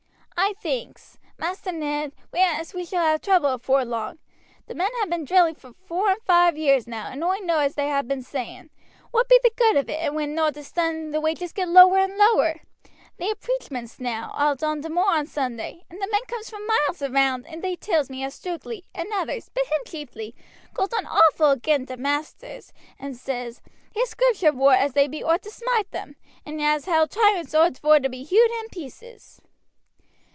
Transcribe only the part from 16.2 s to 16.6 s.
comes